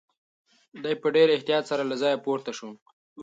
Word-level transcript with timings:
دی 0.83 0.93
په 1.01 1.07
ډېر 1.15 1.27
احتیاط 1.33 1.63
سره 1.71 1.83
له 1.89 1.95
ځایه 2.01 2.21
پورته 2.25 2.51
شو. 2.57 2.69